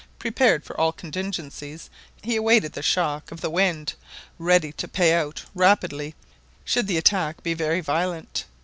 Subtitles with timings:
[0.17, 1.91] Prepared for all contingencies,
[2.23, 3.93] he awaited the shock of the wind,
[4.39, 6.15] ready to pay out rapidly
[6.65, 8.45] should the attack be very violent.